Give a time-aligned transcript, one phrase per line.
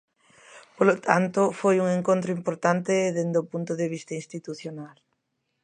[0.77, 4.97] Polo tanto, foi un encontro importante dende o punto de vista institucional.